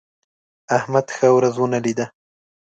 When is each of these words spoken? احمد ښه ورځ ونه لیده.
احمد 0.77 1.05
ښه 1.15 1.27
ورځ 1.37 1.55
ونه 1.57 1.79
لیده. 1.85 2.05